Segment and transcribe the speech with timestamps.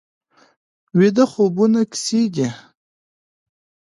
[0.97, 2.47] ویده خوبونه کیسې دي